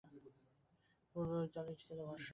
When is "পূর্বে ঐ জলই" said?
1.09-1.75